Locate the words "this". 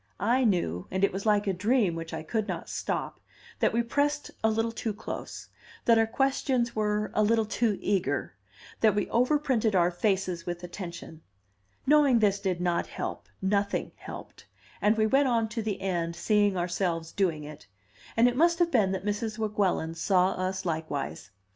12.17-12.39